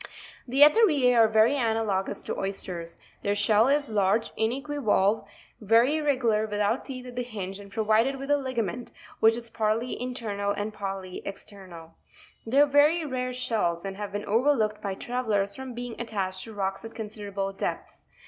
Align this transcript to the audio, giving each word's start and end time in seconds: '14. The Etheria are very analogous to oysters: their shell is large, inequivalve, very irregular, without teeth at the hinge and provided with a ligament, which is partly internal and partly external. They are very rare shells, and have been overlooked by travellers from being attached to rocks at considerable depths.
'14. 0.45 0.45
The 0.47 0.61
Etheria 0.63 1.15
are 1.15 1.27
very 1.27 1.55
analogous 1.55 2.23
to 2.23 2.35
oysters: 2.35 2.97
their 3.21 3.35
shell 3.35 3.67
is 3.67 3.87
large, 3.87 4.33
inequivalve, 4.35 5.23
very 5.61 5.97
irregular, 5.97 6.47
without 6.47 6.83
teeth 6.83 7.05
at 7.05 7.15
the 7.15 7.21
hinge 7.21 7.59
and 7.59 7.71
provided 7.71 8.15
with 8.17 8.31
a 8.31 8.37
ligament, 8.37 8.91
which 9.19 9.35
is 9.35 9.51
partly 9.51 10.01
internal 10.01 10.53
and 10.53 10.73
partly 10.73 11.21
external. 11.23 11.91
They 12.47 12.59
are 12.61 12.65
very 12.65 13.05
rare 13.05 13.31
shells, 13.31 13.85
and 13.85 13.95
have 13.95 14.11
been 14.11 14.25
overlooked 14.25 14.81
by 14.81 14.95
travellers 14.95 15.53
from 15.53 15.75
being 15.75 16.01
attached 16.01 16.45
to 16.45 16.53
rocks 16.55 16.83
at 16.83 16.95
considerable 16.95 17.53
depths. 17.53 18.07